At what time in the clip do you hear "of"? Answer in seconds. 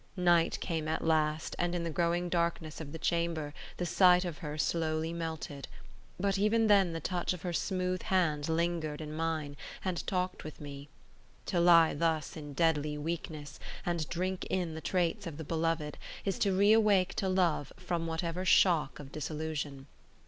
2.81-2.91, 4.25-4.39, 7.33-7.43, 15.27-15.37, 18.97-19.11